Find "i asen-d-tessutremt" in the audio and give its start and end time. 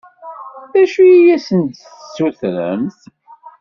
1.11-2.99